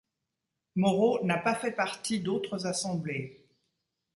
Moreau 0.75 1.23
n'a 1.23 1.37
pas 1.37 1.53
fait 1.53 1.69
partie 1.73 2.21
d'autres 2.21 2.65
assemblées. 2.65 3.45